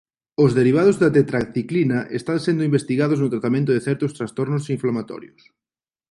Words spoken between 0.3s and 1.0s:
Os derivados